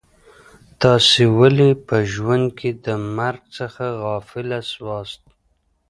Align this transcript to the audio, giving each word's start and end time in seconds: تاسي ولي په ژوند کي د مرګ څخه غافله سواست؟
تاسي 0.81 1.23
ولي 1.39 1.69
په 1.87 1.95
ژوند 2.13 2.45
کي 2.59 2.69
د 2.85 2.87
مرګ 3.17 3.41
څخه 3.57 3.85
غافله 4.03 4.59
سواست؟ 4.71 5.21